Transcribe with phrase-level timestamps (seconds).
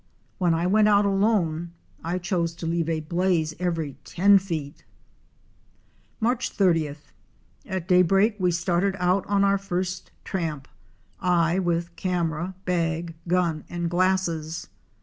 [0.39, 4.83] When I went out alone I chose to leave a '"'blaze"' every éen feet!
[6.19, 7.11] Marcu 30th.—
[7.77, 10.67] At daybreak we started out on our first tramp,
[11.19, 14.69] I with camera, bag, gun and glasses.